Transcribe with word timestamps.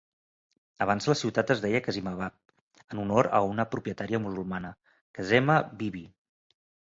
Abans 0.85 1.07
la 1.09 1.15
ciutat 1.19 1.51
es 1.55 1.59
deia 1.65 1.81
Qasimabad, 1.87 2.37
en 2.95 3.03
honor 3.05 3.29
a 3.39 3.43
una 3.49 3.67
propietària 3.75 4.23
musulmana, 4.25 4.71
Qaseema 5.19 5.59
Bibi. 5.83 6.03